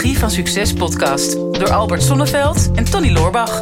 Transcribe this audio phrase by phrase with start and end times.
[0.00, 3.60] Psychologie van Succes podcast door Albert Sonneveld en Tony Loorbach.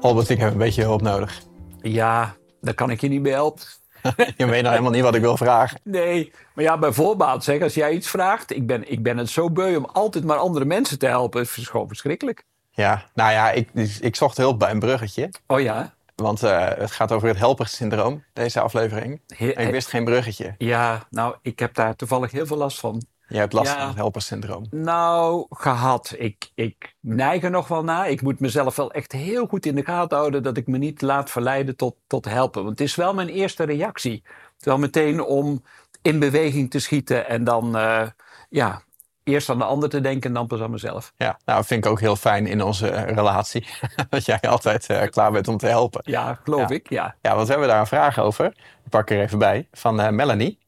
[0.00, 1.42] Albert, ik heb een beetje hulp nodig.
[1.82, 3.62] Ja, daar kan ik je niet bij helpen.
[4.36, 5.80] je weet nog helemaal niet wat ik wil vragen.
[5.82, 9.50] Nee, maar ja, bijvoorbeeld, zeg, als jij iets vraagt, ik ben, ik ben het zo
[9.50, 11.40] beu om altijd maar andere mensen te helpen.
[11.40, 12.44] Het is gewoon verschrikkelijk.
[12.70, 13.68] Ja, nou ja, ik,
[14.00, 15.30] ik zocht hulp bij een bruggetje.
[15.46, 15.93] Oh ja?
[16.14, 19.20] Want uh, het gaat over het helpersyndroom, deze aflevering.
[19.38, 20.54] en ik wist geen bruggetje.
[20.58, 23.02] Ja, nou, ik heb daar toevallig heel veel last van.
[23.28, 24.66] Je hebt last van het helpersyndroom.
[24.70, 26.14] Nou, gehad.
[26.18, 28.10] Ik, ik neig er nog wel naar.
[28.10, 31.02] Ik moet mezelf wel echt heel goed in de gaten houden dat ik me niet
[31.02, 32.64] laat verleiden tot, tot helpen.
[32.64, 34.22] Want het is wel mijn eerste reactie.
[34.58, 35.62] Wel meteen om
[36.02, 38.08] in beweging te schieten en dan uh,
[38.48, 38.82] ja,
[39.24, 41.12] eerst aan de ander te denken en dan pas aan mezelf.
[41.16, 43.66] Ja, nou vind ik ook heel fijn in onze relatie.
[44.10, 46.00] dat jij altijd uh, klaar bent om te helpen.
[46.04, 47.14] Ja, geloof ik, ja.
[47.22, 48.46] Ja, want we hebben daar een vraag over.
[48.84, 49.68] Ik pak er even bij.
[49.72, 50.58] Van uh, Melanie.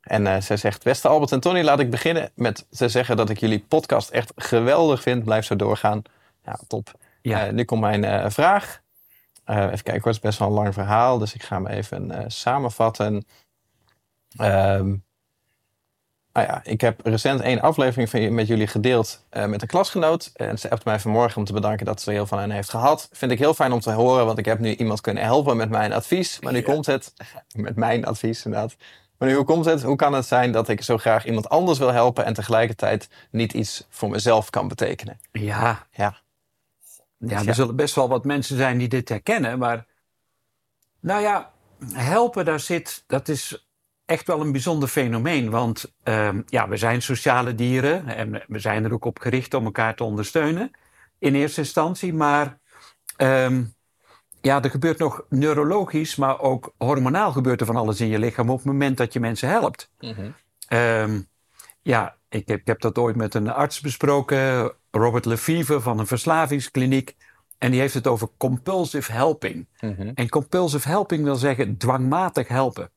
[0.00, 3.30] En uh, zij zegt, beste Albert en Tony, laat ik beginnen met te zeggen dat
[3.30, 5.24] ik jullie podcast echt geweldig vind.
[5.24, 6.02] Blijf zo doorgaan.
[6.44, 6.92] Ja, top.
[7.22, 7.50] Ja.
[7.50, 8.80] nu komt mijn vraag.
[9.44, 13.26] even kijken, het is best wel een lang verhaal, dus ik ga hem even samenvatten.
[14.40, 15.04] Um,
[16.38, 20.30] nou ja, ik heb recent één aflevering van, met jullie gedeeld uh, met een klasgenoot.
[20.34, 22.70] En ze appt mij vanmorgen om te bedanken dat ze er heel van hen heeft
[22.70, 23.08] gehad.
[23.12, 25.70] Vind ik heel fijn om te horen, want ik heb nu iemand kunnen helpen met
[25.70, 26.40] mijn advies.
[26.40, 27.12] Maar nu komt het,
[27.54, 28.76] met mijn advies inderdaad.
[29.18, 29.82] Maar nu, hoe komt het?
[29.82, 33.52] Hoe kan het zijn dat ik zo graag iemand anders wil helpen en tegelijkertijd niet
[33.52, 35.20] iets voor mezelf kan betekenen?
[35.32, 35.86] Ja.
[35.90, 36.16] Ja.
[37.18, 39.58] Ja, er zullen best wel wat mensen zijn die dit herkennen.
[39.58, 39.86] Maar
[41.00, 41.50] nou ja,
[41.92, 43.67] helpen, daar zit, dat is
[44.08, 45.50] echt wel een bijzonder fenomeen.
[45.50, 49.64] Want um, ja, we zijn sociale dieren en we zijn er ook op gericht om
[49.64, 50.70] elkaar te ondersteunen
[51.18, 52.14] in eerste instantie.
[52.14, 52.58] Maar
[53.16, 53.74] um,
[54.40, 58.50] ja, er gebeurt nog neurologisch, maar ook hormonaal gebeurt er van alles in je lichaam
[58.50, 59.90] op het moment dat je mensen helpt.
[60.00, 60.34] Mm -hmm.
[60.78, 61.28] um,
[61.82, 66.06] ja, ik heb, ik heb, dat ooit met een arts besproken, Robert Lefevre van een
[66.06, 67.16] verslavingskliniek.
[67.58, 69.68] En die heeft het over compulsive helping.
[69.80, 70.10] Mm -hmm.
[70.14, 72.90] En compulsive helping wil zeggen dwangmatig helpen.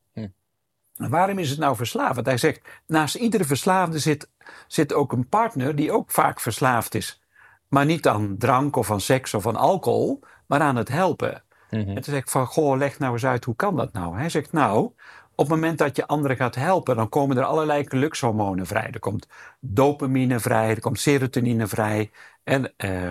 [1.10, 2.26] Waarom is het nou verslavend?
[2.26, 4.30] Hij zegt, naast iedere verslaafde zit,
[4.68, 7.22] zit ook een partner die ook vaak verslaafd is.
[7.68, 11.44] Maar niet aan drank of aan seks of aan alcohol, maar aan het helpen.
[11.70, 11.88] Mm -hmm.
[11.88, 14.18] En toen zeg ik van, goh, leg nou eens uit, hoe kan dat nou?
[14.18, 14.92] Hij zegt, nou,
[15.36, 18.90] op het moment dat je anderen gaat helpen, dan komen er allerlei gelukshormonen vrij.
[18.92, 19.28] Er komt
[19.60, 22.12] dopamine vrij, er komt serotonine vrij
[22.44, 23.10] en uh,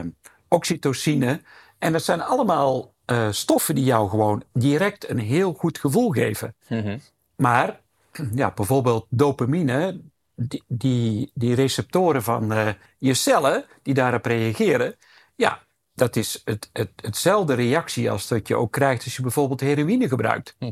[0.49, 1.41] oxytocine.
[1.79, 6.55] En dat zijn allemaal uh, stoffen die jou gewoon direct een heel goed gevoel geven.
[6.69, 7.01] Mm -hmm.
[7.37, 7.80] Maar
[8.35, 10.01] ja, bijvoorbeeld dopamine,
[10.35, 14.97] die, die, die receptoren van uh, je cellen die daarop reageren,
[15.35, 15.63] ja,
[15.95, 20.09] dat is het, het, hetzelfde reactie als dat je ook krijgt als je bijvoorbeeld heroïne
[20.09, 20.57] gebruikt.
[20.59, 20.71] Hm.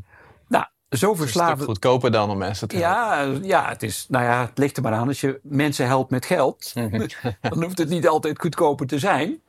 [0.49, 1.51] Nou, zo verslaafd.
[1.51, 3.45] Het is goedkoper dan om mensen te ja, helpen.
[3.45, 5.09] Ja, het, is, nou ja, het ligt er maar aan.
[5.09, 6.73] Als je mensen helpt met geld,
[7.41, 9.41] dan hoeft het niet altijd goedkoper te zijn.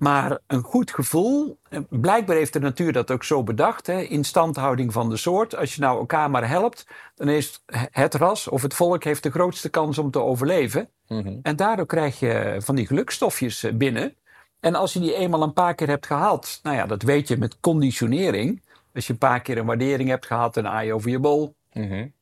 [0.00, 5.08] Maar een goed gevoel, blijkbaar heeft de natuur dat ook zo bedacht, hè, instandhouding van
[5.08, 5.56] de soort.
[5.56, 9.30] Als je nou elkaar maar helpt, dan is het ras of het volk heeft de
[9.30, 10.88] grootste kans om te overleven.
[11.06, 11.38] Mm -hmm.
[11.42, 14.14] En daardoor krijg je van die gelukstofjes binnen.
[14.60, 17.36] En als je die eenmaal een paar keer hebt gehad, nou ja, dat weet je
[17.36, 18.62] met conditionering.
[18.94, 21.88] Als je een paar keer een waardering hebt gehad, een aai over je bol, mm
[21.88, 22.12] -hmm.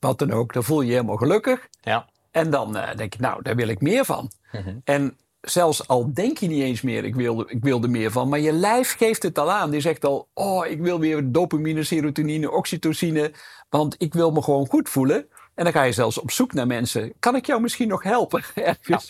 [0.00, 1.68] wat dan ook, dan voel je je helemaal gelukkig.
[1.80, 2.08] Ja.
[2.30, 4.30] En dan uh, denk je, nou, daar wil ik meer van.
[4.52, 4.80] Mm -hmm.
[4.84, 8.28] En zelfs al denk je niet eens meer, ik wil, ik wil er meer van,
[8.28, 9.70] maar je lijf geeft het al aan.
[9.70, 13.32] Die zegt al, oh, ik wil weer dopamine, serotonine, oxytocine,
[13.68, 15.28] want ik wil me gewoon goed voelen.
[15.54, 17.12] En dan ga je zelfs op zoek naar mensen.
[17.18, 18.42] Kan ik jou misschien nog helpen?
[18.82, 19.00] ja.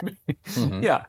[0.55, 0.83] Mm-hmm.
[0.83, 1.09] ja.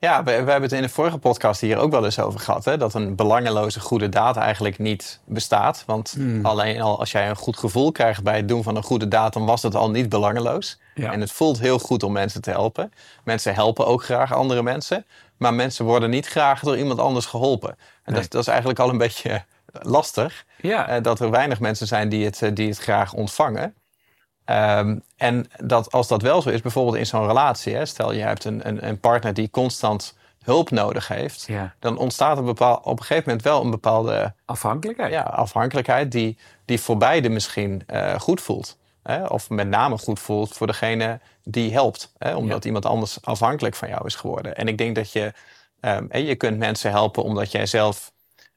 [0.00, 2.64] Ja, we, we, hebben het in de vorige podcast hier ook wel eens over gehad.
[2.64, 2.76] Hè?
[2.76, 5.82] Dat een belangeloze goede daad eigenlijk niet bestaat.
[5.86, 6.46] Want mm.
[6.46, 9.32] alleen al als jij een goed gevoel krijgt bij het doen van een goede daad,
[9.32, 10.78] dan was het al niet belangeloos.
[10.94, 11.12] Ja.
[11.12, 12.92] En het voelt heel goed om mensen te helpen.
[13.24, 15.06] Mensen helpen ook graag andere mensen.
[15.36, 17.70] Maar mensen worden niet graag door iemand anders geholpen.
[17.70, 18.20] En nee.
[18.20, 20.44] dat, dat, is eigenlijk al een beetje lastig.
[20.60, 20.96] Ja.
[20.96, 23.74] Uh, dat er weinig mensen zijn die het, die het graag ontvangen.
[24.50, 28.22] Um, en dat als dat wel zo is, bijvoorbeeld in zo'n relatie, hè, stel je
[28.22, 31.74] hebt een, een, een, partner die constant hulp nodig heeft, ja.
[31.78, 36.80] dan ontstaat bepaal, op een gegeven moment wel een bepaalde afhankelijkheid, ja, afhankelijkheid die, die
[36.80, 38.78] voor beide misschien uh, goed voelt.
[39.02, 42.66] Hè, of met name goed voelt voor degene die helpt, hè, omdat ja.
[42.66, 44.56] iemand anders afhankelijk van jou is geworden.
[44.56, 45.32] En ik denk dat je,
[45.80, 48.12] um, je kunt mensen helpen omdat jij zelf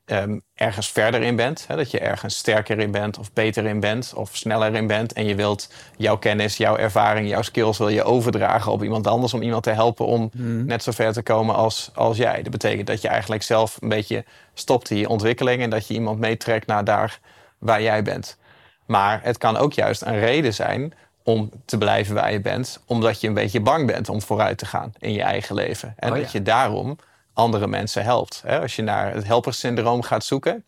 [0.05, 1.65] ehm, ergens verder in bent.
[1.67, 5.13] Hè, dat je ergens sterker in bent of beter in bent of sneller in bent.
[5.13, 9.33] En je wilt jouw kennis, jouw ervaring, jouw skills wil je overdragen op iemand anders
[9.33, 10.65] om iemand te helpen om Mhm.
[10.65, 12.41] net zo ver te komen als, als jij.
[12.41, 15.93] Dat betekent dat je eigenlijk zelf een beetje stopt in je ontwikkeling en dat je
[15.93, 17.19] iemand meetrekt naar daar
[17.57, 18.37] waar jij bent.
[18.85, 23.21] Maar het kan ook juist een reden zijn om te blijven waar je bent, omdat
[23.21, 25.93] je een beetje bang bent om vooruit te gaan in je eigen leven.
[25.97, 26.29] En Oh, dat ja.
[26.31, 26.97] je daarom
[27.33, 28.43] andere mensen helpt.
[28.61, 30.63] Als je naar het helpersyndroom gaat zoeken,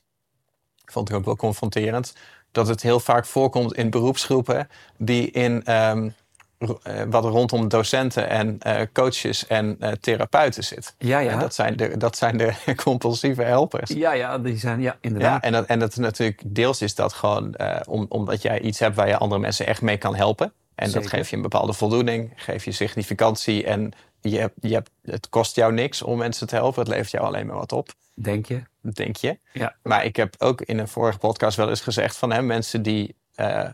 [0.86, 2.14] vond ik ook wel confronterend,
[2.52, 6.10] dat het heel vaak voorkomt in beroepsgroepen die in ehm,
[6.58, 10.96] eh, wat rondom docenten en eh, coaches en eh, therapeuten zit.
[10.98, 11.38] Ja, En ja.
[11.38, 12.54] dat zijn de, dat zijn de
[12.84, 13.90] compulsieve helpers.
[13.90, 15.44] Ja, ja, die zijn, ja, Ja, inderdaad.
[15.44, 17.56] en dat, en dat is natuurlijk deels is dat gewoon
[17.88, 20.54] om, omdat jij iets hebt waar je andere mensen echt mee kan helpen.
[20.76, 23.66] En dat geeft je een bepaalde voldoening, geeft je significantie.
[23.66, 23.92] En
[24.30, 26.80] je hebt, je hebt, het kost jou niks om mensen te helpen.
[26.80, 28.62] Het levert jou alleen maar wat op, Denk je?
[28.82, 29.38] denk je.
[29.54, 29.76] Ja.
[29.84, 33.16] Maar ik heb ook in een vorige podcast wel eens gezegd van hè, mensen die
[33.36, 33.66] eh,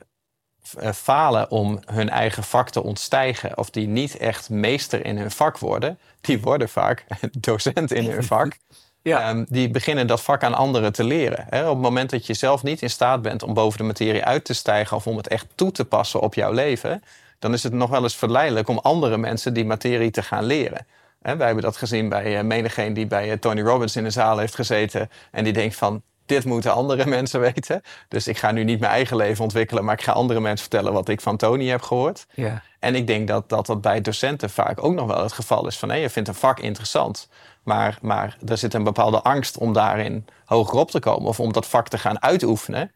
[0.78, 3.58] eh, falen om hun eigen vak te ontstijgen.
[3.58, 6.00] Of die niet echt meester in hun vak worden.
[6.22, 7.06] Die worden vaak
[7.40, 8.58] docent in hun vak.
[9.04, 9.30] Ja.
[9.30, 11.46] Ehm, die beginnen dat vak aan anderen te leren.
[11.50, 11.68] Hè?
[11.68, 14.46] Op het moment dat je zelf niet in staat bent om boven de materie uit
[14.46, 17.04] te stijgen of om het echt toe te passen op jouw leven,
[17.42, 20.86] dan is het nog wel eens verleidelijk om andere mensen die materie te gaan leren.
[21.22, 24.10] Hè, wij hebben dat gezien bij uh, menigeen die bij eh, Tony Robbins in de
[24.10, 27.82] zaal heeft gezeten en die denkt van dit moeten andere mensen weten.
[28.08, 30.94] Dus ik ga nu niet mijn eigen leven ontwikkelen, maar ik ga andere mensen vertellen
[30.94, 32.26] wat ik van Tony heb gehoord.
[32.34, 32.62] ja.
[32.80, 35.78] En ik denk dat, dat dat bij docenten vaak ook nog wel het geval is.
[35.78, 37.30] Van hé, je vindt een vak interessant.
[37.64, 41.28] Maar, maar er zit een bepaalde angst om daarin hoger op te komen.
[41.28, 42.92] Of om dat vak te gaan uitoefenen.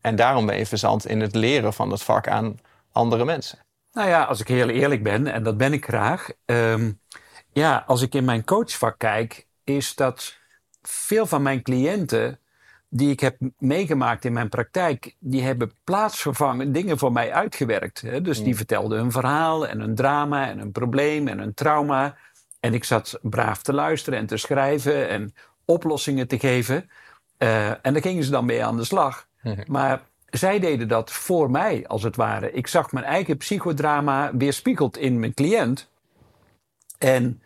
[0.00, 2.58] En daarom ben je verzand in het leren van dat vak aan
[2.92, 3.58] andere mensen.
[3.92, 6.28] Nou ja, als ik heel eerlijk ben, en dat ben ik graag.
[6.44, 6.92] ehm,
[7.52, 10.38] ja, als ik in mijn coachvak kijk, is dat
[10.82, 12.40] veel van mijn cliënten
[12.88, 18.00] die ik heb meegemaakt in mijn praktijk, die hebben plaatsvervangen dingen voor mij uitgewerkt.
[18.00, 18.22] Hè?
[18.22, 18.54] Dus die Mm.
[18.56, 22.16] vertelden hun verhaal en een drama en een probleem en een trauma.
[22.60, 25.34] En ik zat braaf te luisteren en te schrijven en
[25.64, 26.90] oplossingen te geven.
[27.38, 29.26] Eh, en daar gingen ze dan mee aan de slag.
[29.42, 29.62] Mhm.
[29.66, 30.00] Maar
[30.30, 32.52] zij deden dat voor mij, als het ware.
[32.52, 35.90] Ik zag mijn eigen psychodrama weerspiegeld in mijn cliënt.
[36.98, 37.42] En,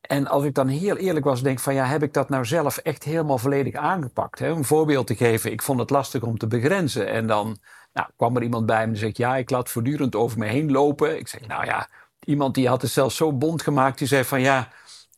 [0.00, 2.76] en als ik dan heel eerlijk was, denk van ja, heb ik dat nou zelf
[2.76, 4.38] echt helemaal volledig aangepakt?
[4.38, 4.48] Hè?
[4.48, 7.08] Een voorbeeld te geven, ik vond het lastig om te begrenzen.
[7.08, 7.58] En dan
[7.92, 10.70] nou, kwam er iemand bij me en zegt ja, ik laat voortdurend over me heen
[10.70, 11.18] lopen.
[11.18, 11.88] Ik zeg nou ja,
[12.24, 14.68] iemand die had het zelfs zo bond gemaakt, die zei van ja,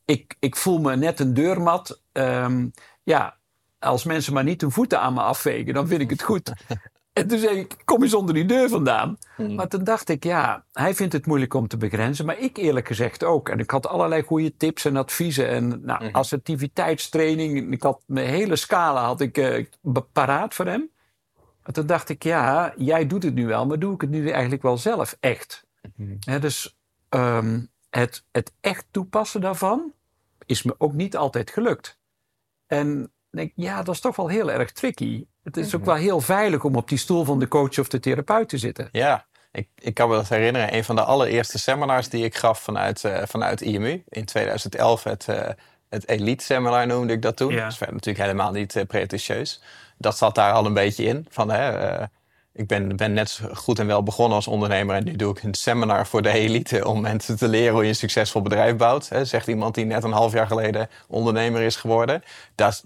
[0.05, 2.03] ik, ik voel me net een deurmat.
[2.13, 2.69] Ehm,
[3.03, 3.39] ja,
[3.81, 6.53] als mensen maar niet hun voeten aan me afvegen, dan vind ik het goed.
[7.12, 9.19] En toen zei ik, kom eens onder die deur vandaan.
[9.37, 12.27] Maar toen dacht ik, ja, hij vindt het moeilijk om te begrenzen.
[12.27, 13.49] Maar ik eerlijk gezegd ook.
[13.49, 15.49] En ik had allerlei goede tips en adviezen.
[15.49, 16.15] En nou, Mhm.
[16.15, 17.73] assertiviteitstraining.
[17.73, 19.67] Ik had mijn hele scala had ik, eh,
[20.12, 20.91] paraat voor hem.
[21.62, 23.67] En toen dacht ik, ja, jij doet het nu wel.
[23.67, 25.67] Maar doe ik het nu eigenlijk wel zelf echt?
[25.97, 26.41] Mhm.
[26.41, 26.77] Dus
[27.09, 27.61] ehm,
[27.91, 29.93] het, het echt toepassen daarvan
[30.47, 31.99] is me ook niet altijd gelukt.
[32.67, 35.25] En denk, ja, dat is toch wel heel erg tricky.
[35.43, 35.91] Het is ook Mhm.
[35.91, 38.88] wel heel veilig om op die stoel van de coach of de therapeut te zitten.
[38.93, 40.75] Ja, ik, ik kan me dat herinneren.
[40.75, 44.03] Een van de allereerste seminars die ik gaf vanuit, eh, vanuit IMU.
[44.09, 45.49] In 2011 het, eh,
[45.88, 47.53] het Elite Seminar noemde ik dat toen.
[47.53, 47.62] Ja.
[47.62, 49.62] Dat is verder natuurlijk helemaal niet eh, pretentieus.
[49.99, 51.27] Dat zat daar al een beetje in.
[51.31, 52.06] Van, hè, eh,
[52.52, 54.97] ik ben, ben net goed en wel begonnen als ondernemer.
[54.97, 57.88] En nu doe ik een seminar voor de elite om mensen te leren hoe je
[57.88, 59.08] een succesvol bedrijf bouwt.
[59.08, 62.23] Hè, zegt iemand die net een half jaar geleden ondernemer is geworden.
[62.55, 62.81] Daar,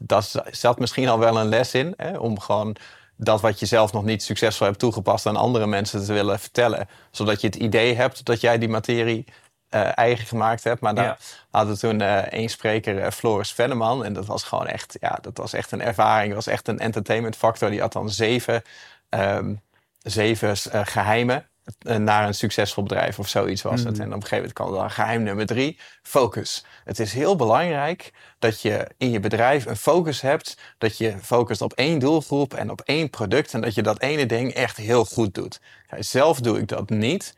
[0.50, 1.94] zat misschien al wel een les in.
[1.96, 2.76] Hè, om gewoon
[3.16, 6.88] dat wat je zelf nog niet succesvol hebt toegepast aan andere mensen te willen vertellen.
[7.10, 9.24] Zodat je het idee hebt dat jij die materie
[9.68, 10.80] eh, eigen gemaakt hebt.
[10.80, 11.16] Maar daar Ja.
[11.50, 14.04] hadden toen eh één spreker, eh, Floris Venneman.
[14.04, 16.26] En dat was gewoon echt, ja, dat was echt een ervaring.
[16.34, 17.70] Dat was echt een entertainment factor.
[17.70, 18.62] Die had dan zeven,
[19.08, 19.54] ehm,
[20.02, 23.92] zeven eh, geheimen eh, naar een succesvol bedrijf of zoiets was het.
[23.92, 24.00] Mhm.
[24.02, 26.64] En op een gegeven moment kwam er dan geheim nummer drie, focus.
[26.84, 30.58] Het is heel belangrijk dat je in je bedrijf een focus hebt.
[30.78, 33.54] Dat je focust op één doelgroep en op één product.
[33.54, 35.60] En dat je dat ene ding echt heel goed doet.
[35.98, 37.34] Zelf doe ik dat niet.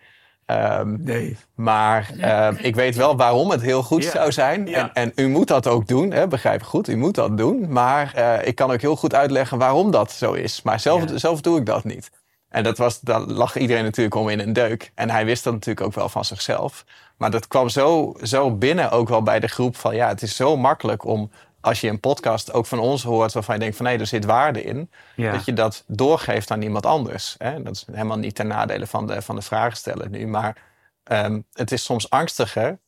[0.46, 1.36] Ehm, Nee.
[1.54, 4.66] maar eh, ik weet wel waarom het heel goed Ja, zou zijn.
[4.66, 4.90] ja.
[4.92, 6.88] En, en u moet dat ook doen, hè, begrijp ik goed.
[6.88, 7.72] U moet dat doen.
[7.72, 10.62] Maar eh, ik kan ook heel goed uitleggen waarom dat zo is.
[10.62, 11.18] Maar zelf, Ja.
[11.18, 12.10] zelf doe ik dat niet.
[12.48, 14.92] En dat was, daar lag iedereen natuurlijk om in een deuk.
[14.94, 16.84] En hij wist dat natuurlijk ook wel van zichzelf.
[17.16, 19.94] Maar dat kwam zo, zo binnen ook wel bij de groep van...
[19.94, 23.32] ja, het is zo makkelijk om als je een podcast ook van ons hoort...
[23.32, 24.90] waarvan je denkt van nee, er zit waarde in...
[25.16, 25.32] Ja.
[25.32, 27.34] dat je dat doorgeeft aan iemand anders.
[27.38, 27.62] Hè?
[27.62, 30.26] Dat is helemaal niet ten nadele van de, van de vragensteller nu.
[30.26, 30.62] Maar
[31.04, 32.78] ehm, het is soms angstiger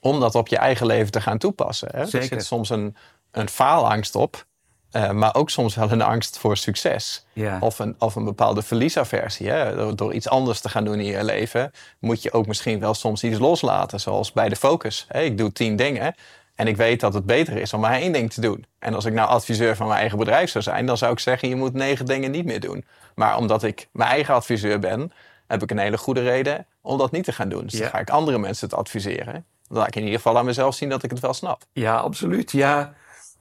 [0.00, 1.88] om dat op je eigen leven te gaan toepassen.
[1.92, 2.00] Hè?
[2.00, 2.28] Er Zeker.
[2.28, 2.96] zit soms een,
[3.30, 4.46] een faalangst op,
[4.90, 7.26] eh, maar ook soms wel een angst voor succes.
[7.32, 7.58] Ja.
[7.60, 9.48] Of, een, of een bepaalde verliesaversie.
[9.48, 9.76] Hè?
[9.76, 12.94] Door, door iets anders te gaan doen in je leven, moet je ook misschien wel
[12.94, 14.00] soms iets loslaten.
[14.00, 15.04] Zoals bij de focus.
[15.08, 15.20] Hè?
[15.20, 16.14] Ik doe tien dingen
[16.56, 18.64] en ik weet dat het beter is om maar één ding te doen.
[18.78, 21.48] En als ik nou adviseur van mijn eigen bedrijf zou zijn, dan zou ik zeggen:
[21.48, 22.84] je moet negen dingen niet meer doen.
[23.14, 25.12] Maar omdat ik mijn eigen adviseur ben,
[25.46, 27.62] heb ik een hele goede reden om dat niet te gaan doen.
[27.64, 27.78] Dus Ja.
[27.80, 29.44] dan ga ik andere mensen het adviseren.
[29.68, 31.62] Dan laat ik in ieder geval aan mezelf zien dat ik het wel snap.
[31.72, 32.52] Ja, absoluut.
[32.52, 32.94] Ja.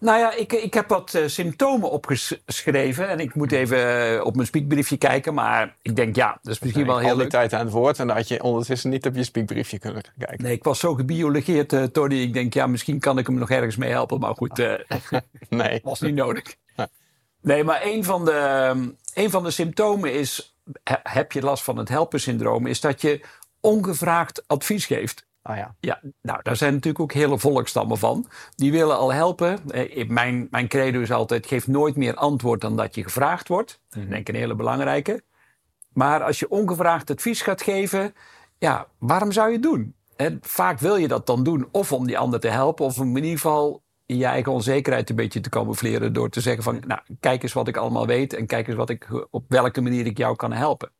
[0.05, 3.09] Nou ja, ik, ik heb wat eh, symptomen opgeschreven.
[3.09, 5.33] En ik moet even eh, op mijn spiekbriefje kijken.
[5.33, 7.29] Maar ik denk, ja, dat is misschien wel heel die leuk.
[7.29, 10.43] tijd aan het woord en dan had je ondertussen niet op je spiekbriefje kunnen kijken.
[10.43, 12.21] Nee, ik was zo gebiologeerd, eh Tony.
[12.21, 14.19] Ik denk, ja, misschien kan ik hem nog ergens mee helpen.
[14.19, 14.57] Maar goed,
[15.50, 15.79] Nee.
[15.83, 16.55] was niet nodig.
[17.41, 17.63] Nee.
[17.63, 18.71] Maar een van de,
[19.13, 20.57] een van de symptomen is...
[20.83, 22.67] he- heb je last van het helpersyndroom...
[22.67, 23.21] is dat je
[23.59, 25.25] ongevraagd advies geeft.
[25.47, 25.75] Ah ja.
[25.79, 28.27] Ja, nou, daar zijn natuurlijk ook hele volkstammen van.
[28.55, 29.69] Die willen al helpen.
[29.71, 33.79] Eh, Mijn, mijn credo is altijd: geef nooit meer antwoord dan dat je gevraagd wordt.
[33.89, 35.23] Dat is denk ik een hele belangrijke.
[35.93, 38.13] Maar als je ongevraagd advies gaat geven,
[38.57, 39.95] ja, waarom zou je het doen?
[40.15, 43.17] En vaak wil je dat dan doen, of om die ander te helpen, of om
[43.17, 47.01] in ieder geval je eigen onzekerheid een beetje te camoufleren door te zeggen van, nou,
[47.19, 50.17] kijk eens wat ik allemaal weet en kijk eens wat ik, op welke manier ik
[50.17, 50.91] jou kan helpen.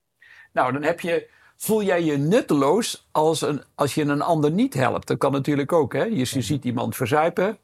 [0.54, 4.74] Nou, dan heb je, voel jij je nutteloos als, een, als je een ander niet
[4.74, 5.08] helpt.
[5.08, 5.94] Dat kan natuurlijk ook.
[5.94, 6.04] Hè?
[6.04, 7.58] Je, je ziet iemand verzuipen.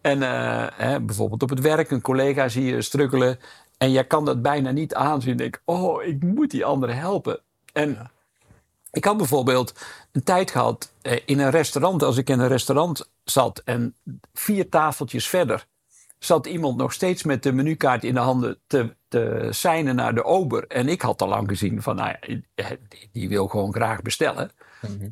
[0.00, 3.38] En eh, hè, bijvoorbeeld op het werk, een collega zie je struggelen.
[3.78, 5.30] En jij kan dat bijna niet aanzien.
[5.30, 7.40] Je denkt, oh, ik moet die ander helpen.
[7.72, 8.10] En
[8.90, 9.74] ik had bijvoorbeeld
[10.12, 12.02] een tijd gehad eh, in een restaurant.
[12.02, 13.94] Als ik in een restaurant zat en
[14.32, 15.66] vier tafeltjes verder
[16.26, 20.24] zat iemand nog steeds met de menukaart in de handen te, te seinen naar de
[20.24, 20.66] ober.
[20.66, 22.34] En ik had al lang gezien van, nou ja,
[22.88, 24.50] die- die wil gewoon graag bestellen.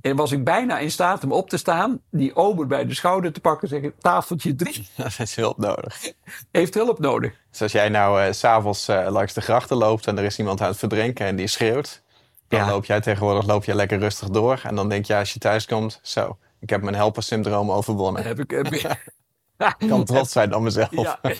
[0.01, 3.33] En was ik bijna in staat om op te staan, die ober bij de schouder
[3.33, 6.13] te pakken en zeggen, tafeltje drie Dat is hulp nodig.
[6.51, 7.33] heeft hulp nodig.
[7.51, 10.39] Dus als jij nou eh, s s'avonds eh, langs de grachten loopt en er is
[10.39, 12.03] iemand aan het verdrinken en die schreeuwt,
[12.49, 12.67] dan Ja.
[12.69, 14.61] loop jij tegenwoordig loop je lekker rustig door.
[14.63, 18.23] En dan denk je als je thuis komt, zo, ik heb mijn helpersyndroom overwonnen.
[18.25, 18.99] Heb ik, heb ik, Ik
[19.89, 20.91] kan trots zijn op mezelf.
[20.91, 21.19] ja,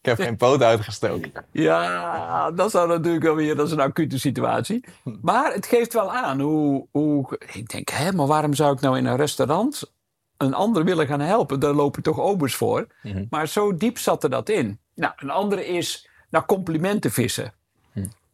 [0.00, 1.32] Ik heb geen poot uitgestoken.
[1.52, 4.84] Ja, dat zou natuurlijk wel weer, dat is een acute situatie.
[5.22, 8.98] Maar het geeft wel aan hoe, hoe ik denk, hè, maar waarom zou ik nou
[8.98, 9.92] in een restaurant
[10.36, 11.60] een ander willen gaan helpen?
[11.60, 12.86] Daar lopen toch obers voor.
[13.02, 13.24] Mhm.
[13.30, 14.80] Maar zo diep zat er dat in.
[14.94, 17.52] Nou, een andere is naar complimenten vissen.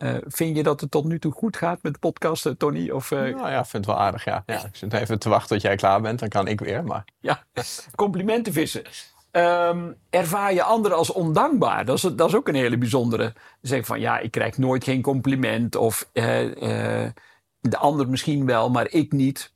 [0.05, 2.91] Eh, vind je dat het tot nu toe goed gaat met de podcast, Tony?
[2.91, 4.43] Of, eh, Nou ja, ik vind het wel aardig, ja.
[4.47, 4.65] ja.
[4.65, 6.85] Ik zit even te wachten tot jij klaar bent, dan kan ik weer.
[6.85, 7.45] Maar Ja,
[7.95, 8.83] complimenten vissen.
[9.31, 11.85] Ehm, ervaar je anderen als ondankbaar?
[11.85, 13.33] Dat is, dat is ook een hele bijzondere.
[13.61, 15.77] Zeg van ja, ik krijg nooit geen compliment.
[15.77, 16.25] Of eh,
[17.61, 19.53] de ander misschien wel, maar ik niet.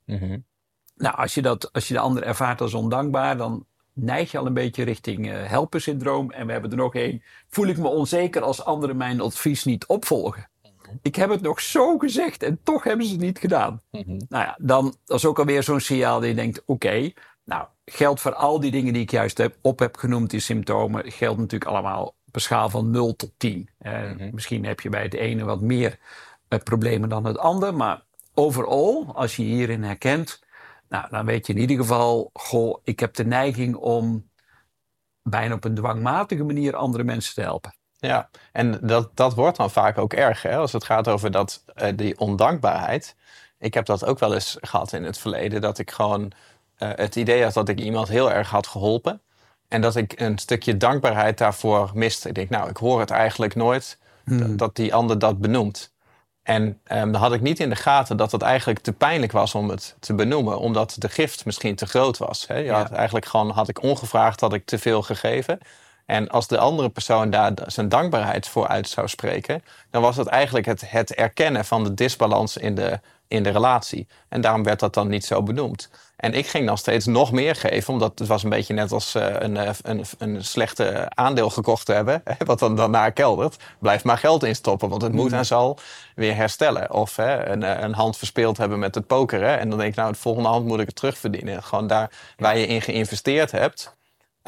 [0.95, 3.67] Nou, als je, dat, als je de ander ervaart als ondankbaar, dan
[4.01, 6.31] neig je al een beetje richting eh helpersyndroom.
[6.31, 7.23] En we hebben er nog één.
[7.49, 10.49] Voel ik me onzeker als anderen mijn advies niet opvolgen?
[11.03, 13.81] Ik heb het nog zo gezegd en toch hebben ze het niet gedaan.
[14.29, 17.13] Nou ja, dan dat is ook alweer zo'n signaal dat je denkt: oké,
[17.45, 21.13] nou geldt voor al die dingen die ik juist heb, op heb genoemd, die symptomen,
[21.13, 23.69] geldt natuurlijk allemaal op een schaal van 0 tot 10.
[23.79, 25.99] Eh, Misschien heb je bij het ene wat meer
[26.49, 28.03] eh, problemen dan het ander, maar
[28.35, 30.43] overal, als je hierin herkent,
[30.89, 34.31] nou, dan weet je in ieder geval: goh, ik heb de neiging om
[35.23, 37.77] bijna op een dwangmatige manier andere mensen te helpen.
[38.01, 40.57] Ja, en dat, dat wordt dan vaak ook erg hè?
[40.57, 43.17] als het gaat over dat, eh, die ondankbaarheid.
[43.59, 46.33] Ik heb dat ook wel eens gehad in het verleden, dat ik gewoon
[46.77, 49.23] eh, het idee had dat ik iemand heel erg had geholpen.
[49.69, 52.29] En dat ik een stukje dankbaarheid daarvoor miste.
[52.29, 55.93] Ik denk, nou, ik hoor het eigenlijk nooit dat, dat die ander dat benoemt.
[56.49, 59.55] En ehm, dan had ik niet in de gaten dat het eigenlijk te pijnlijk was
[59.55, 62.47] om het te benoemen, omdat de gift misschien te groot was.
[62.47, 62.57] Hè?
[62.57, 65.59] Je had eigenlijk gewoon, had ik ongevraagd, had ik te veel gegeven.
[66.09, 70.27] En als de andere persoon daar zijn dankbaarheid voor uit zou spreken, dan was het
[70.27, 74.07] eigenlijk het, het erkennen van de disbalans in de, in de relatie.
[74.29, 75.91] En daarom werd dat dan niet zo benoemd.
[76.17, 79.15] En ik ging dan steeds nog meer geven, omdat het was een beetje net als
[79.15, 83.57] eh, een, eh, een, een slechte aandeel gekocht te hebben, wat dan daarna keldert.
[83.79, 85.79] Blijf maar geld instoppen, want het moet en zal
[86.15, 86.93] weer herstellen.
[86.93, 89.59] Of hè, een, eh, een hand verspeeld hebben met het pokeren.
[89.59, 91.63] En dan denk ik, nou, de volgende hand moet ik het terugverdienen.
[91.63, 93.97] Gewoon daar waar je in geïnvesteerd hebt,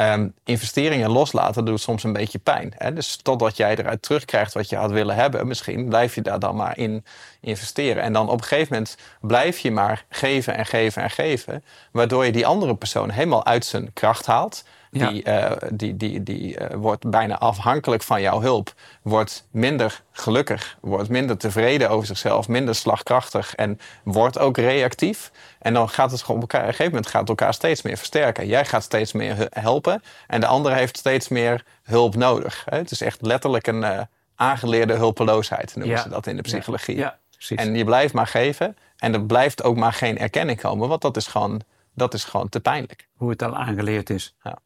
[0.01, 2.73] Ehm, investeringen loslaten doet soms een beetje pijn.
[2.77, 2.93] Hè?
[2.93, 6.57] Dus totdat jij eruit terugkrijgt wat je had willen hebben, misschien blijf je daar dan
[6.57, 7.05] maar in
[7.41, 8.03] investeren.
[8.03, 11.65] En dan op een gegeven moment blijf je maar geven en geven en geven.
[11.93, 14.65] Waardoor je die andere persoon helemaal uit zijn kracht haalt.
[14.91, 20.77] Die, eh, die, die, die eh, wordt bijna afhankelijk van jouw hulp, wordt minder gelukkig,
[20.81, 25.31] wordt minder tevreden over zichzelf, minder slagkrachtig en wordt ook reactief.
[25.59, 27.83] En dan gaat het gewoon op elkaar, op een gegeven moment gaat het elkaar steeds
[27.83, 28.47] meer versterken.
[28.47, 32.65] Jij gaat steeds meer helpen en de ander heeft steeds meer hulp nodig.
[32.69, 32.77] Hè?
[32.77, 34.01] Het is echt letterlijk een uh,
[34.35, 36.97] aangeleerde hulpeloosheid, noemen ze dat in de psychologie.
[36.97, 37.19] Ja.
[37.39, 41.03] Ja, en je blijft maar geven en er blijft ook maar geen erkenning komen, want
[41.03, 41.61] dat is gewoon,
[41.95, 43.09] dat is gewoon te pijnlijk.
[43.13, 44.35] Hoe het al aangeleerd is.
[44.43, 44.59] Ja.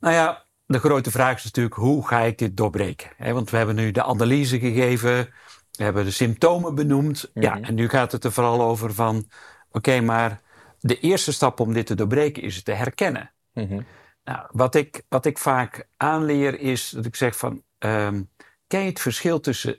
[0.00, 3.10] Nou ja, de grote vraag is natuurlijk, hoe ga ik dit doorbreken?
[3.18, 5.28] want we hebben nu de analyse gegeven,
[5.72, 7.30] we hebben de symptomen benoemd.
[7.34, 7.64] Ja, mhm.
[7.64, 9.28] en nu gaat het er vooral over van,
[9.70, 10.40] oké, maar
[10.80, 13.32] de eerste stap om dit te doorbreken is het te herkennen.
[13.52, 13.80] Mhm.
[14.24, 18.30] Nou, wat ik, wat ik vaak aanleer is dat ik zeg van, um,
[18.66, 19.78] ken je het verschil tussen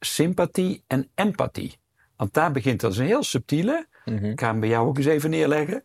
[0.00, 1.78] sympathie en empathie?
[2.16, 3.86] Want daar begint dat is een heel subtiele.
[4.04, 4.24] Mhm.
[4.24, 5.84] Ik ga hem bij jou ook eens even neerleggen.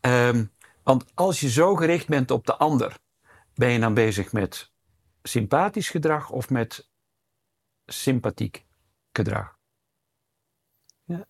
[0.00, 0.52] Um,
[0.82, 2.96] want als je zo gericht bent op de ander,
[3.54, 4.70] ben je dan bezig met
[5.22, 6.88] sympathisch gedrag of met
[7.86, 8.64] sympathiek
[9.12, 9.56] gedrag?
[11.04, 11.26] Ja,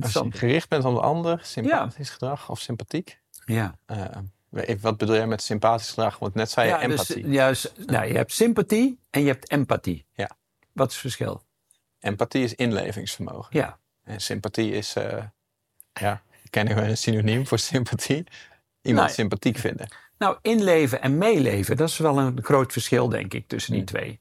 [0.00, 3.20] Als je gericht bent op de ander, sympathisch gedrag of sympathiek?
[3.44, 3.78] Ja.
[3.86, 6.18] Uh, wat bedoel jij met sympathisch gedrag?
[6.18, 7.22] Want net zei je dus, empathie.
[7.22, 10.06] Dus, juist, nou, je hebt sympathie en je hebt empathie.
[10.12, 10.30] Ja.
[10.72, 11.42] Wat is het verschil?
[11.98, 13.58] Empathie is inlevingsvermogen.
[13.58, 13.78] Ja.
[14.02, 15.24] En sympathie is, uh,
[15.92, 18.24] ja, ken ik wel een synoniem voor sympathie?
[18.82, 19.88] Iemand nou, sympathiek vinden.
[20.18, 24.20] Nou, inleven en meeleven, dat is wel een groot verschil, denk ik, tussen die twee.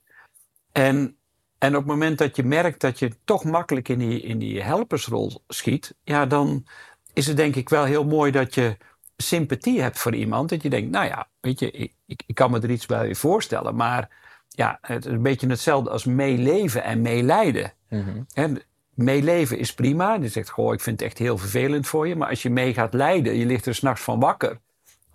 [0.72, 1.18] En,
[1.58, 4.62] en op het moment dat je merkt dat je toch makkelijk in die, in die
[4.62, 6.66] helpersrol schiet, ja, dan
[7.14, 8.78] is het denk ik wel heel mooi dat je
[9.18, 10.50] sympathie hebt voor iemand.
[10.50, 13.16] Dat je denkt, nou ja, weet je, ik, ik, ik kan me er iets bij
[13.16, 14.10] voorstellen, maar
[14.50, 17.74] ja, het is een beetje hetzelfde als meeleven en meelijden.
[17.90, 18.58] Mm -hmm.
[18.94, 20.14] meeleven is prima.
[20.14, 22.16] Je zegt, goh, ik vind het echt heel vervelend voor je.
[22.16, 24.60] Maar als je mee gaat lijden, je ligt er s'nachts van wakker.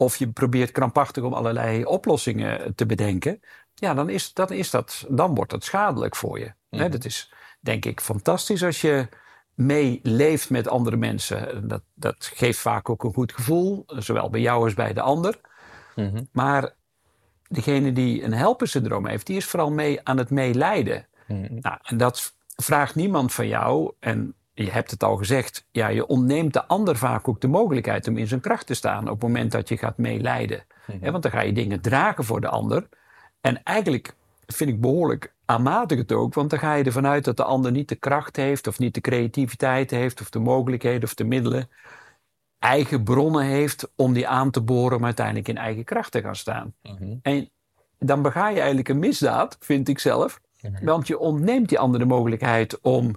[0.03, 3.41] Of je probeert krampachtig om allerlei oplossingen te bedenken.
[3.75, 6.53] Ja, dan, is, dan, is dat, dan wordt dat schadelijk voor je.
[6.71, 9.09] Mm dat is denk ik fantastisch als je
[9.55, 11.69] meeleeft met andere mensen.
[11.69, 13.85] Dat, dat geeft vaak ook een goed gevoel.
[13.87, 15.41] Zowel bij jou als bij de ander.
[15.97, 16.25] Mhm.
[16.33, 16.75] Maar
[17.49, 21.07] degene die een helpersyndroom heeft, die is vooral mee aan het meelijden.
[21.27, 23.93] Mm nou, en dat vraagt niemand van jou.
[24.01, 28.09] En je hebt het al gezegd, ja, je ontneemt de ander vaak ook de mogelijkheid
[28.09, 30.65] om in zijn kracht te staan op het moment dat je gaat meeleiden.
[30.87, 32.89] Mm want dan ga je dingen dragen voor de ander.
[33.41, 34.15] En eigenlijk
[34.47, 37.73] vind ik behoorlijk aanmatig het ook, want dan ga je ervan uit dat de ander
[37.73, 41.71] niet de kracht heeft, of niet de creativiteit heeft, of de mogelijkheden of de middelen,
[42.59, 46.37] eigen bronnen heeft om die aan te boren om uiteindelijk in eigen kracht te gaan
[46.37, 46.75] staan.
[46.83, 47.15] Mhm.
[47.23, 47.51] En
[47.99, 50.85] dan bega je eigenlijk een misdaad, vind ik zelf, mhm.
[50.85, 53.17] want je ontneemt die andere mogelijkheid om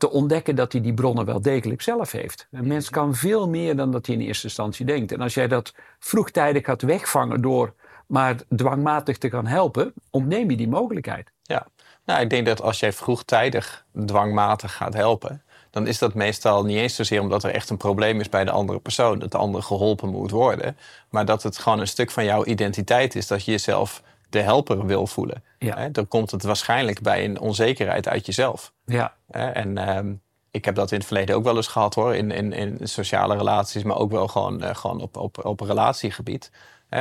[0.00, 2.46] te ontdekken dat hij die bronnen wel degelijk zelf heeft.
[2.50, 5.12] Een mens kan veel meer dan dat hij in eerste instantie denkt.
[5.12, 7.74] En als jij dat vroegtijdig gaat wegvangen door
[8.06, 11.30] maar dwangmatig te gaan helpen, ontneem je die mogelijkheid.
[11.42, 11.66] Ja,
[12.04, 16.76] nou, ik denk dat als jij vroegtijdig dwangmatig gaat helpen, dan is dat meestal niet
[16.76, 19.62] eens zozeer omdat er echt een probleem is bij de andere persoon, dat de ander
[19.62, 20.76] geholpen moet worden,
[21.08, 24.86] maar dat het gewoon een stuk van jouw identiteit is dat je jezelf de helper
[24.86, 25.42] wil voelen.
[25.58, 25.88] Ja.
[25.88, 28.72] Dan komt het waarschijnlijk bij een onzekerheid uit jezelf.
[28.84, 29.14] Ja.
[29.30, 30.12] En ehm,
[30.50, 33.36] ik heb dat in het verleden ook wel eens gehad hoor, in, in, in sociale
[33.36, 36.50] relaties, maar ook wel gewoon, uh, gewoon op, op, op relatiegebied.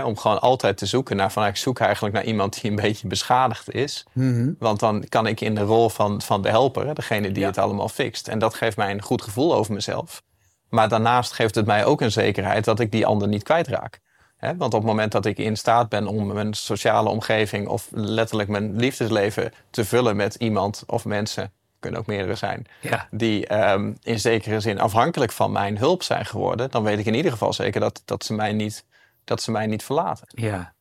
[0.03, 3.07] om gewoon altijd te zoeken naar van ik zoek eigenlijk naar iemand die een beetje
[3.07, 4.05] beschadigd is.
[4.13, 4.51] Mhm.
[4.59, 7.89] Want dan kan ik in de rol van, van de helper, degene die het allemaal
[7.89, 8.27] fixt.
[8.27, 10.23] En dat geeft mij een goed gevoel over mezelf.
[10.69, 13.99] Maar daarnaast geeft het mij ook een zekerheid dat ik die ander niet kwijtraak
[14.39, 18.49] want op het moment dat ik in staat ben om mijn sociale omgeving of letterlijk
[18.49, 23.07] mijn liefdesleven te vullen met iemand of mensen, kunnen ook meerdere zijn, ja.
[23.11, 27.13] die ehm, in zekere zin afhankelijk van mijn hulp zijn geworden, dan weet ik in
[27.13, 28.85] ieder geval zeker dat, dat, ze, mij niet,
[29.23, 30.27] dat ze mij niet verlaten.
[30.29, 30.73] Ja,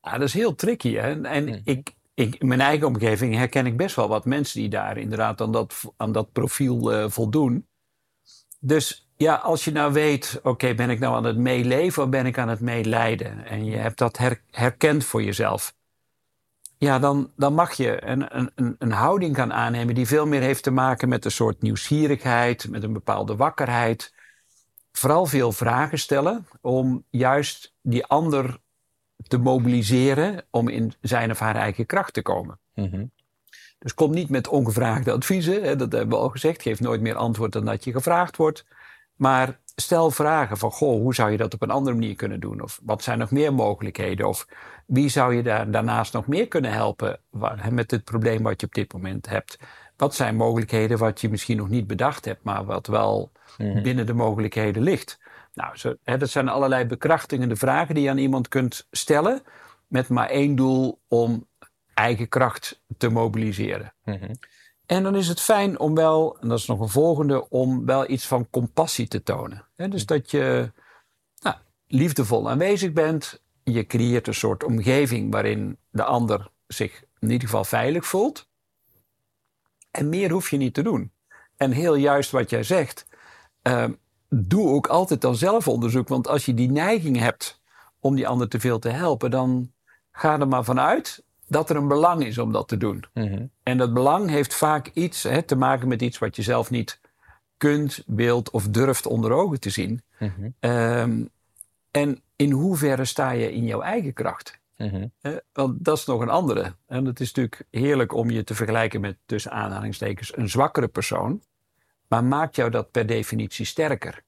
[0.00, 0.94] ah, dat is heel tricky.
[0.94, 1.22] Hè?
[1.22, 1.60] En mhm.
[1.64, 5.40] ik, ik, in mijn eigen omgeving herken ik best wel wat mensen die daar inderdaad
[5.40, 7.66] aan dat, aan dat profiel uh, voldoen.
[8.60, 12.26] Dus ja, als je nou weet, oké, ben ik nou aan het meeleven of ben
[12.26, 13.44] ik aan het meelijden?
[13.44, 14.18] En je hebt dat
[14.50, 15.74] herkend voor jezelf.
[16.76, 20.62] Ja, dan, dan mag je een, een, een houding gaan aannemen die veel meer heeft
[20.62, 24.14] te maken met een soort nieuwsgierigheid, met een bepaalde wakkerheid.
[24.92, 28.58] Vooral veel vragen stellen om juist die ander
[29.28, 32.58] te mobiliseren om in zijn of haar eigen kracht te komen.
[32.74, 33.04] Mhm.
[33.78, 36.62] Dus kom niet met ongevraagde adviezen, hè, dat hebben we al gezegd.
[36.62, 38.64] Geef nooit meer antwoord dan dat je gevraagd wordt.
[39.18, 42.62] Maar stel vragen van, goh, hoe zou je dat op een andere manier kunnen doen?
[42.62, 44.28] Of wat zijn nog meer mogelijkheden?
[44.28, 44.46] Of
[44.86, 47.20] wie zou je daar daarnaast nog meer kunnen helpen
[47.70, 49.58] met het probleem wat je op dit moment hebt?
[49.96, 53.82] Wat zijn mogelijkheden wat je misschien nog niet bedacht hebt, maar wat wel mhm.
[53.82, 55.18] binnen de mogelijkheden ligt?
[55.54, 59.42] Nou, zo, hè, dat zijn allerlei bekrachtigende vragen die je aan iemand kunt stellen.
[59.86, 61.46] Met maar één doel om
[61.94, 63.94] eigen kracht te mobiliseren.
[64.04, 64.32] Mhm.
[64.88, 68.10] En dan is het fijn om wel, en dat is nog een volgende, om wel
[68.10, 69.66] iets van compassie te tonen.
[69.76, 70.72] Dus dat je
[71.40, 73.42] nou, liefdevol aanwezig bent.
[73.64, 78.48] Je creëert een soort omgeving waarin de ander zich in ieder geval veilig voelt.
[79.90, 81.12] En meer hoef je niet te doen.
[81.56, 83.06] En heel juist wat jij zegt,
[83.62, 83.92] ehm,
[84.28, 86.08] doe ook altijd dan zelfonderzoek.
[86.08, 87.60] Want als je die neiging hebt
[88.00, 89.72] om die ander te veel te helpen, dan
[90.10, 93.04] ga er maar vanuit dat er een belang is om dat te doen.
[93.14, 93.46] Mhm.
[93.62, 97.00] En dat belang heeft vaak iets hè, te maken met iets wat je zelf niet
[97.56, 100.02] kunt, wilt of durft onder ogen te zien.
[100.18, 100.48] Mhm.
[100.60, 101.24] Ehm,
[101.90, 104.58] en in hoeverre sta je in jouw eigen kracht?
[104.76, 105.06] Mhm.
[105.52, 106.74] Want dat is nog een andere.
[106.86, 111.42] En het is natuurlijk heerlijk om je te vergelijken met, tussen aanhalingstekens, een zwakkere persoon.
[112.08, 114.22] Maar maakt jou dat per definitie sterker?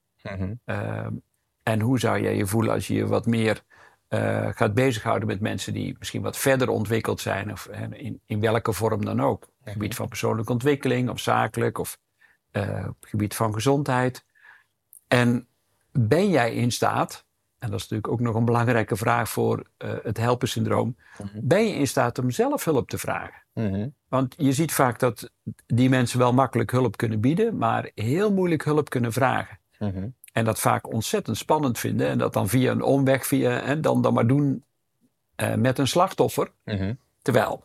[0.64, 1.12] Ehm,
[1.62, 3.62] en hoe zou jij je voelen als je je wat meer
[4.10, 8.72] eh, gaat bezighouden met mensen die misschien wat verder ontwikkeld zijn, of in, in welke
[8.72, 9.42] vorm dan ook?
[9.42, 11.98] Op het gebied van persoonlijke ontwikkeling, of zakelijk, of
[12.50, 14.24] eh, op het gebied van gezondheid.
[15.08, 15.46] En
[15.92, 17.24] ben jij in staat,
[17.58, 20.96] en dat is natuurlijk ook nog een belangrijke vraag voor eh, het helpensyndroom,
[21.34, 23.42] ben je in staat om zelf hulp te vragen?
[23.52, 23.88] Mhm.
[24.08, 25.30] Want je ziet vaak dat
[25.66, 29.58] die mensen wel makkelijk hulp kunnen bieden, maar heel moeilijk hulp kunnen vragen.
[29.78, 30.08] Mhm.
[30.32, 32.08] En dat vaak ontzettend spannend vinden.
[32.08, 34.64] En dat dan via een omweg, via, en dan, dan maar doen
[35.36, 36.52] eh, met een slachtoffer.
[36.64, 36.94] Mhm.
[37.22, 37.64] Terwijl,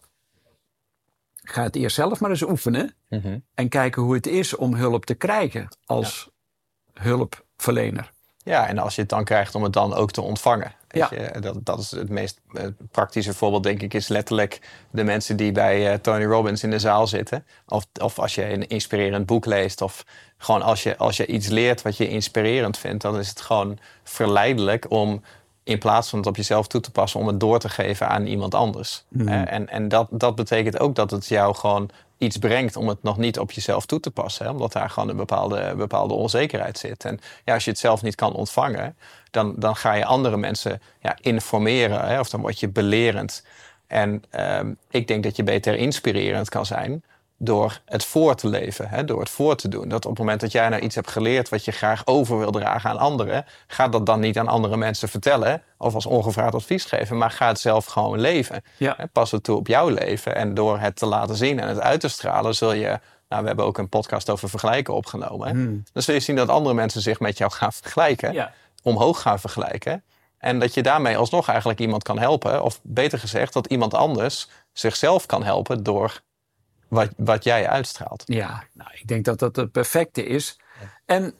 [1.35, 2.95] ga het eerst zelf maar eens oefenen.
[3.09, 3.39] Mhm.
[3.53, 6.29] En kijken hoe het is om hulp te krijgen als
[6.93, 8.13] hulpverlener.
[8.37, 10.75] Ja, en als je het dan krijgt om het dan ook te ontvangen.
[10.99, 11.31] Weet Ja.
[11.33, 14.59] je, dat, dat is het meest eh, praktische voorbeeld, denk ik, is letterlijk
[14.91, 17.45] de mensen die bij eh, Tony Robbins in de zaal zitten.
[17.67, 19.81] Of, of als je een inspirerend boek leest.
[19.81, 20.05] Of
[20.37, 23.77] gewoon als je, als je iets leert wat je inspirerend vindt, dan is het gewoon
[24.03, 25.21] verleidelijk om
[25.63, 28.25] in plaats van het op jezelf toe te passen, om het door te geven aan
[28.25, 29.03] iemand anders.
[29.07, 29.27] Mhm.
[29.27, 33.17] En en dat, dat betekent ook dat het jou gewoon iets brengt om het nog
[33.17, 34.45] niet op jezelf toe te passen.
[34.45, 34.51] Hè?
[34.51, 37.05] Omdat daar gewoon een bepaalde, bepaalde onzekerheid zit.
[37.05, 38.97] En ja, als je het zelf niet kan ontvangen,
[39.35, 42.07] dan, dan ga je andere mensen ja, informeren.
[42.07, 42.19] Hè?
[42.19, 43.45] Of dan word je belerend.
[43.87, 47.03] En ehm, ik denk dat je beter inspirerend kan zijn
[47.37, 49.05] door het voor te leven, hè?
[49.05, 49.87] door het voor te doen.
[49.87, 52.51] Dat op het moment dat jij nou iets hebt geleerd wat je graag over wil
[52.51, 56.85] dragen aan anderen, ga dat dan niet aan andere mensen vertellen of als ongevraagd advies
[56.85, 58.63] geven, maar ga het zelf gewoon leven.
[58.77, 58.97] Ja.
[59.11, 61.99] Pas het toe op jouw leven en door het te laten zien en het uit
[61.99, 62.99] te stralen, zul je.
[63.29, 65.49] Nou, we hebben ook een podcast over vergelijken opgenomen.
[65.49, 65.83] Hmm.
[65.93, 68.51] Dan zul je zien dat andere mensen zich met jou gaan vergelijken, Ja.
[68.85, 70.03] Omhoog gaan vergelijken.
[70.37, 72.63] En dat je daarmee alsnog eigenlijk iemand kan helpen.
[72.63, 76.21] Of beter gezegd, dat iemand anders zichzelf kan helpen door
[76.87, 78.23] wat, wat jij uitstraalt.
[78.25, 80.59] Ja, nou, ik denk dat dat het perfecte is.
[81.05, 81.33] En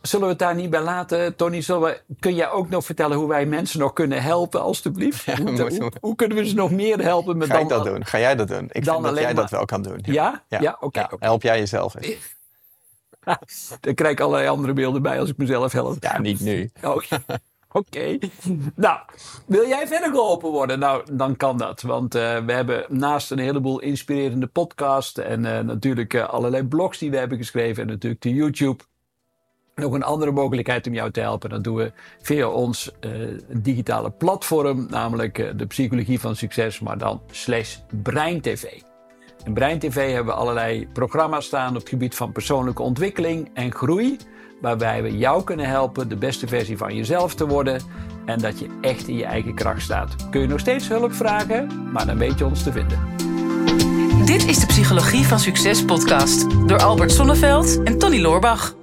[0.00, 1.62] zullen we het daar niet bij laten, Tony?
[1.66, 5.24] We, kun jij ook nog vertellen hoe wij mensen nog kunnen helpen, alsjeblieft?
[5.24, 7.36] Ja, hoe, moet- hoe, hoe kunnen we ze nog meer helpen?
[7.36, 8.04] Met Ga ik dan, dat doen?
[8.06, 8.64] Ga jij dat doen?
[8.72, 9.98] Ik vind dat jij dat wel kan doen.
[10.02, 10.44] Ja?
[10.48, 10.98] Ja, oké.
[11.00, 11.24] Ja, oké.
[11.24, 12.36] Help jij jezelf eens.
[13.80, 15.96] Dan krijg ik allerlei andere beelden bij als ik mezelf help.
[16.00, 16.70] Ja, niet nu.
[16.82, 17.02] Oh,
[17.72, 18.18] Oké.
[18.74, 18.98] Nou,
[19.46, 20.78] wil jij verder geholpen worden?
[20.78, 21.82] Nou, dan kan dat.
[21.82, 26.98] Want eh, we hebben naast een heleboel inspirerende podcasts en eh, natuurlijk eh, allerlei blogs
[26.98, 28.82] die we hebben geschreven en natuurlijk de YouTube.
[29.74, 31.50] Nog een andere mogelijkheid om jou te helpen.
[31.50, 32.90] Dat doen we via ons
[33.48, 38.91] digitale platform, namelijk de Psychologie van Succes, maar dan slash BreinTV.
[39.44, 44.16] In BreinTV hebben we allerlei programma's staan op het gebied van persoonlijke ontwikkeling en groei.
[44.60, 47.80] Waarbij we jou kunnen helpen de beste versie van jezelf te worden.
[48.24, 50.30] En dat je echt in je eigen kracht staat.
[50.30, 52.98] Kun je nog steeds hulp vragen, maar dan weet je ons te vinden.
[54.24, 58.74] Dit is de Psychologie van Succes podcast door Albert Sonneveld en Tony Loorbach.